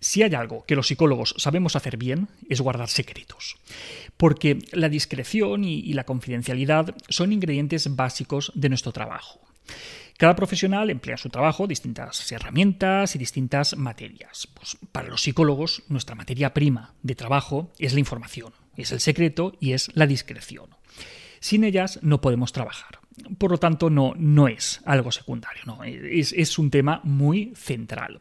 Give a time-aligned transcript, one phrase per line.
[0.00, 3.56] Si hay algo que los psicólogos sabemos hacer bien es guardar secretos,
[4.16, 9.40] porque la discreción y, la confidencialidad son ingredientes básicos de nuestro trabajo.
[10.16, 14.48] Cada profesional emplea en su trabajo distintas herramientas y distintas materias.
[14.54, 19.52] Pues para los psicólogos, nuestra materia prima de trabajo es la información, es el secreto
[19.60, 20.70] y es la discreción.
[21.40, 22.98] Sin ellas no podemos trabajar.
[23.38, 28.20] Por lo tanto, no, no es algo secundario, no, es, es un tema muy central.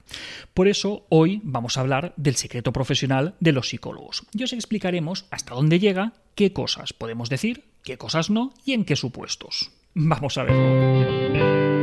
[0.53, 4.25] Por eso, hoy vamos a hablar del secreto profesional de los psicólogos.
[4.33, 8.85] Y os explicaremos hasta dónde llega, qué cosas podemos decir, qué cosas no y en
[8.85, 9.71] qué supuestos.
[9.93, 11.76] Vamos a verlo.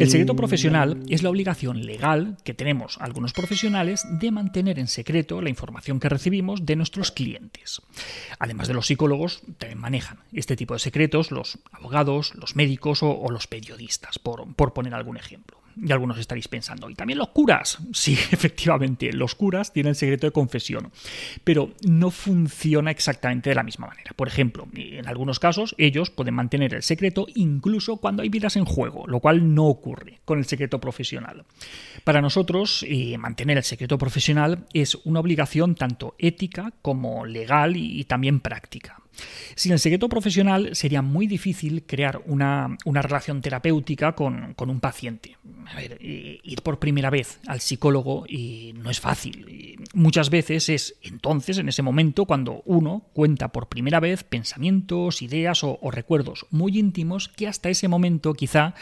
[0.00, 5.42] El secreto profesional es la obligación legal que tenemos algunos profesionales de mantener en secreto
[5.42, 7.82] la información que recibimos de nuestros clientes.
[8.38, 13.30] Además de los psicólogos, también manejan este tipo de secretos los abogados, los médicos o,
[13.30, 15.59] los periodistas, por, por poner algún ejemplo.
[15.76, 17.78] Y algunos estaréis pensando, ¿y también los curas?
[17.92, 20.90] Sí, efectivamente, los curas tienen secreto de confesión,
[21.44, 24.12] pero no funciona exactamente de la misma manera.
[24.14, 28.64] Por ejemplo, en algunos casos ellos pueden mantener el secreto incluso cuando hay vidas en
[28.64, 31.44] juego, lo cual no ocurre con el secreto profesional.
[32.04, 38.04] Para nosotros, eh, mantener el secreto profesional es una obligación tanto ética como legal y
[38.04, 39.00] también práctica.
[39.54, 45.36] Sin el secreto profesional sería muy difícil crear una, relación terapéutica con, un paciente.
[45.66, 49.69] A ver, ir por primera vez al psicólogo y no es fácil.
[49.94, 55.64] Muchas veces es entonces, en ese momento, cuando uno cuenta por primera vez pensamientos, ideas
[55.64, 58.74] o, recuerdos muy íntimos que hasta ese momento quizá,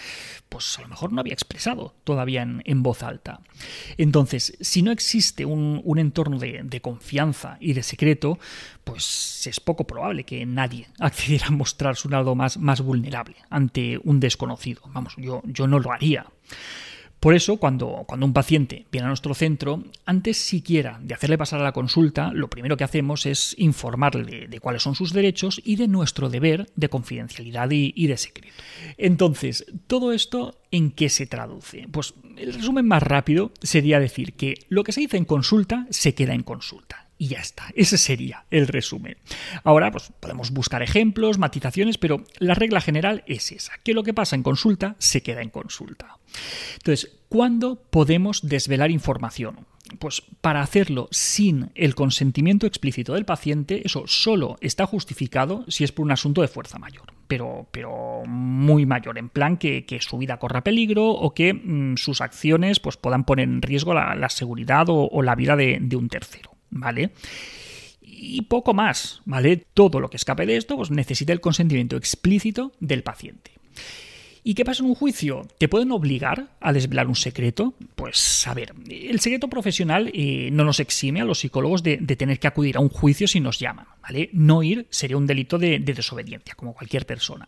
[0.48, 3.40] pues a lo mejor no había expresado todavía en, voz alta.
[3.96, 8.38] Entonces, si no existe un, entorno de, de confianza y de secreto,
[8.84, 13.98] pues es poco probable que nadie accediera a mostrar su lado más, más vulnerable ante
[14.04, 14.82] un desconocido.
[14.92, 16.26] Vamos, yo, yo no lo haría.
[17.20, 21.60] Por eso, cuando, cuando, un paciente viene a nuestro centro, antes siquiera de hacerle pasar
[21.60, 25.76] a la consulta, lo primero que hacemos es informarle de, cuáles son sus derechos y
[25.76, 28.54] de nuestro deber de confidencialidad y, y, de secreto.
[28.96, 31.88] Entonces, ¿todo esto en qué se traduce?
[31.90, 36.14] Pues el resumen más rápido sería decir que lo que se dice en consulta se
[36.14, 37.64] queda en consulta y ya está.
[37.74, 39.18] Ese sería el resumen.
[39.64, 44.14] Ahora, pues podemos buscar ejemplos, matizaciones, pero la regla general es esa, que lo que
[44.14, 46.18] pasa en consulta se queda en consulta.
[46.74, 49.66] Entonces, ¿cuándo podemos desvelar información?
[49.98, 55.92] Pues para hacerlo sin el consentimiento explícito del paciente, eso solo está justificado si es
[55.92, 60.38] por un asunto de fuerza mayor, pero, pero muy mayor, en plan que, su vida
[60.38, 65.22] corra peligro o que mm, sus acciones pues, puedan poner en riesgo la, seguridad o,
[65.22, 66.47] la vida de un tercero.
[66.70, 67.10] ¿Vale?
[68.00, 69.64] Y poco más, ¿vale?
[69.74, 73.52] Todo lo que escape de esto pues necesita el consentimiento explícito del paciente.
[74.44, 75.46] ¿Y qué pasa en un juicio?
[75.58, 77.74] ¿Te pueden obligar a desvelar un secreto?
[77.94, 82.38] Pues a ver, el secreto profesional eh, no nos exime a los psicólogos de, tener
[82.38, 84.30] que acudir a un juicio si nos llaman, ¿vale?
[84.32, 87.46] No ir sería un delito de, de, desobediencia, como cualquier persona.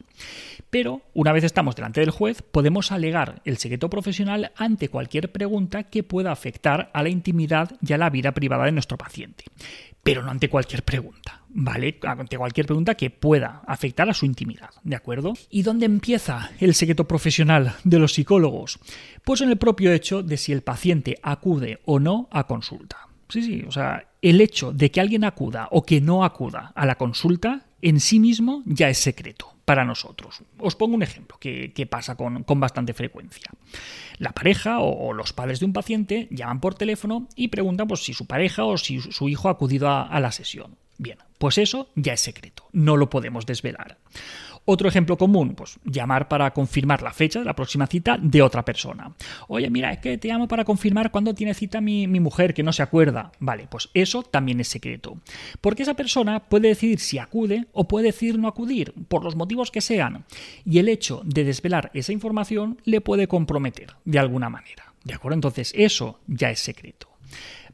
[0.69, 5.85] Pero, una vez estamos delante del juez, podemos alegar el secreto profesional ante cualquier pregunta
[5.85, 9.45] que pueda afectar a la intimidad y a la vida privada de nuestro paciente
[10.03, 11.99] pero no ante cualquier pregunta, ¿vale?
[12.03, 15.35] Ante cualquier pregunta que pueda afectar a su intimidad, ¿de acuerdo?
[15.51, 18.79] ¿Y dónde empieza el secreto profesional de los psicólogos?
[19.25, 23.09] Pues en el propio hecho de si el paciente acude o no a consulta.
[23.29, 26.85] Sí, sí, o sea, el hecho de que alguien acuda o que no acuda a
[26.85, 30.43] la consulta en sí mismo ya es secreto para nosotros.
[30.59, 33.51] Os pongo un ejemplo que, pasa con, bastante frecuencia.
[34.19, 38.13] La pareja o, los padres de un paciente llaman por teléfono y preguntan pues, si
[38.13, 40.77] su pareja o si su hijo ha acudido a la sesión.
[41.01, 43.97] Bien, pues eso ya es secreto, no lo podemos desvelar.
[44.67, 48.67] Otro ejemplo común, pues llamar para confirmar la fecha de la próxima cita de otra
[48.67, 49.15] persona.
[49.49, 52.63] Oye, mira, es que te llamo para confirmar cuándo tiene cita mi, mi mujer, que
[52.63, 53.33] no se acuerda.
[53.39, 55.17] Vale, pues eso también es secreto.
[55.63, 59.71] Porque esa persona puede decidir si acude o puede decidir no acudir, por los motivos
[59.71, 60.27] que sean.
[60.67, 64.93] Y el hecho de desvelar esa información le puede comprometer de alguna manera.
[65.03, 65.37] ¿De acuerdo?
[65.37, 67.10] Entonces, eso ya es secreto.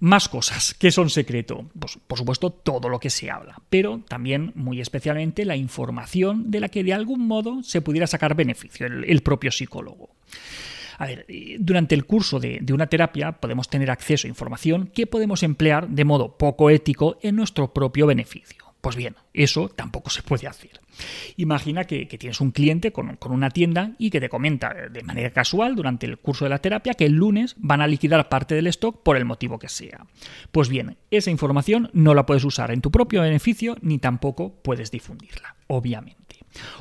[0.01, 1.67] Más cosas que son secreto.
[1.79, 6.61] Pues, por supuesto, todo lo que se habla, pero también, muy especialmente, la información de
[6.61, 10.11] la que de algún modo se pudiera sacar beneficio el, propio psicólogo.
[10.99, 15.07] A ver, eh, durante el curso de, una terapia podemos tener acceso a información que
[15.07, 18.65] podemos emplear de modo poco ético en nuestro propio beneficio.
[18.81, 20.81] Pues bien, eso tampoco se puede hacer.
[21.37, 25.75] Imagina que, tienes un cliente con, una tienda y que te comenta de manera casual
[25.77, 29.03] durante el curso de la terapia que el lunes van a liquidar parte del stock
[29.03, 30.07] por el motivo que sea.
[30.53, 34.91] Pues bien, esa información no la puedes usar en tu propio beneficio ni tampoco puedes
[34.91, 36.17] difundirla, obviamente.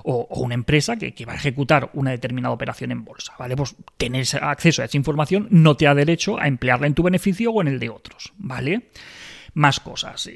[0.04, 3.58] O, una empresa que, que, va a ejecutar una determinada operación en bolsa, ¿vale?
[3.58, 7.52] Pues tener acceso a esa información no te da derecho a emplearla en tu beneficio
[7.52, 8.90] o en el de otros, ¿vale?
[9.56, 10.30] Más cosas.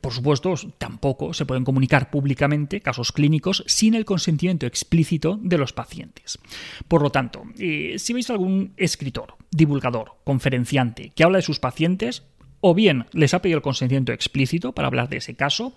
[0.00, 5.72] por supuesto, tampoco se pueden comunicar públicamente casos clínicos sin el consentimiento explícito de los
[5.72, 6.38] pacientes.
[6.88, 12.24] Por lo tanto, si veis algún escritor, divulgador, conferenciante que habla de sus pacientes,
[12.62, 15.74] o bien les ha pedido el consentimiento explícito para hablar de ese caso,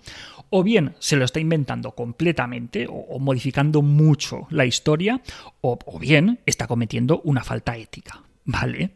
[0.50, 5.20] o bien se lo está inventando completamente o, modificando mucho la historia,
[5.60, 8.22] o bien está cometiendo una falta ética.
[8.44, 8.92] ¿Vale?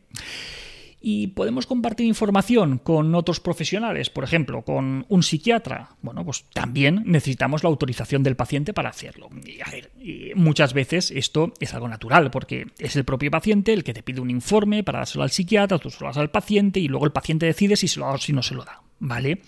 [1.01, 5.97] Y podemos compartir información con otros profesionales, por ejemplo, con un psiquiatra.
[6.03, 9.31] Bueno, pues también necesitamos la autorización del paciente para hacerlo.
[9.45, 9.91] Y, a ver,
[10.35, 14.21] muchas veces esto es algo natural, porque es el propio paciente el que te pide
[14.21, 17.13] un informe para dárselo al psiquiatra, tú se lo das al paciente y luego el
[17.13, 18.83] paciente decide si se lo da o si no se lo da.
[19.03, 19.41] ¿Vale?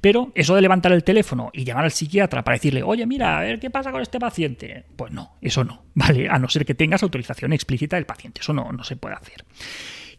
[0.00, 3.42] Pero eso de levantar el teléfono y llamar al psiquiatra para decirle, oye, mira, a
[3.42, 6.26] ver qué pasa con este paciente, pues no, eso no, ¿vale?
[6.30, 9.44] A no ser que tengas autorización explícita del paciente, eso no, no se puede hacer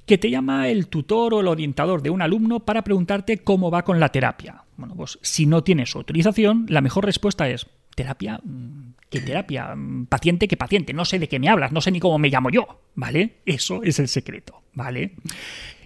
[0.06, 3.84] que te llama el tutor o el orientador de un alumno para preguntarte cómo va
[3.84, 4.63] con la terapia.
[4.78, 9.74] Bueno, pues si no tienes autorización, la mejor respuesta es terapia, mm, ¿qué terapia?
[9.75, 10.94] Mm, paciente, ¿qué paciente?
[10.94, 13.38] No sé de qué me hablas, no sé ni cómo me llamo yo, ¿vale?
[13.46, 15.13] Eso es el secreto, ¿vale?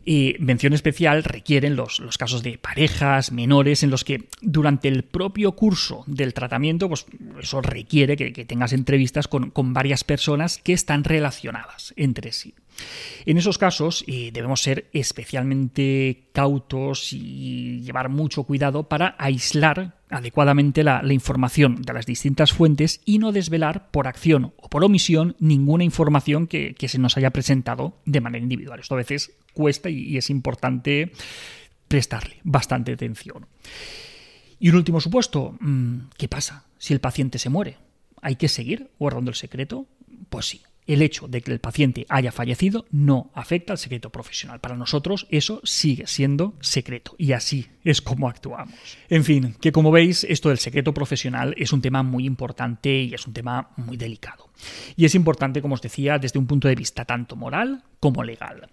[0.06, 5.04] Y mención especial requieren los, los, casos de parejas menores en los que durante el
[5.04, 7.06] propio curso del tratamiento, pues
[7.40, 12.56] eso requiere que, tengas entrevistas con, con, varias personas que están relacionadas entre sí.
[13.26, 21.02] En esos casos debemos ser especialmente cautos y llevar mucho cuidado para aislar adecuadamente la,
[21.14, 26.48] información de las distintas fuentes y no desvelar por acción o por omisión ninguna información
[26.48, 28.80] que, se nos haya presentado de manera individual.
[28.80, 31.12] Esto a veces cuesta y, y es importante
[31.88, 33.46] prestarle bastante atención.
[34.60, 37.78] Y un último supuesto, mm, ¿qué pasa si el paciente se muere?
[38.22, 39.86] ¿Hay que seguir guardando el secreto?
[40.30, 44.60] Pues sí, el hecho de que el paciente haya fallecido no afecta al secreto profesional.
[44.60, 48.74] Para nosotros eso sigue siendo secreto y así es como actuamos.
[49.10, 53.14] En fin, que como veis, esto del secreto profesional es un tema muy importante y
[53.14, 54.49] es un tema muy delicado.
[54.96, 58.70] Y es importante, como os decía, desde un punto de vista tanto moral como legal.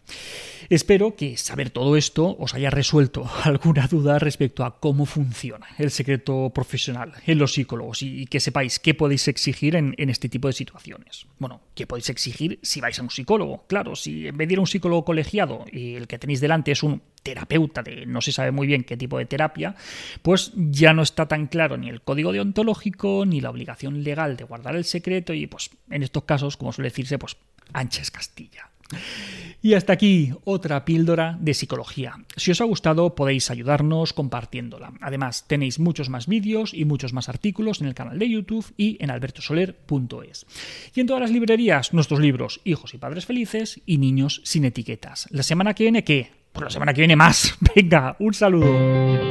[0.69, 5.91] Espero que saber todo esto os haya resuelto alguna duda respecto a cómo funciona el
[5.91, 10.55] secreto profesional en los psicólogos y que sepáis qué podéis exigir en, este tipo de
[10.55, 11.27] situaciones.
[11.39, 13.65] Bueno, qué podéis exigir si vais a un psicólogo.
[13.67, 16.73] Claro, si en vez de ir a un psicólogo colegiado y el que tenéis delante
[16.73, 19.75] es un terapeuta de no se sabe muy bien qué tipo de terapia,
[20.23, 24.45] pues ya no está tan claro ni el código deontológico ni la obligación legal de
[24.45, 27.37] guardar el secreto y pues en estos casos, como suele decirse, pues
[27.73, 28.71] ancha es Castilla.
[29.61, 32.15] Y hasta aquí otra píldora de psicología.
[32.37, 34.93] Si os ha gustado podéis ayudarnos compartiéndola.
[35.01, 38.97] Además tenéis muchos más vídeos y muchos más artículos en el canal de YouTube y
[39.03, 40.47] en albertosoler.es.
[40.95, 45.27] Y en todas las librerías nuestros libros Hijos y Padres Felices y Niños sin etiquetas.
[45.33, 46.36] La semana que viene, ¿qué?
[46.57, 47.55] Pues la semana que viene más.
[47.77, 49.26] Venga, un saludo.